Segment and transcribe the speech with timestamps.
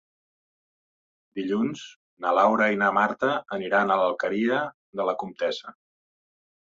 [1.39, 1.83] Dilluns
[2.25, 4.57] na Laura i na Marta aniran a l'Alqueria
[5.01, 5.75] de la Comtessa.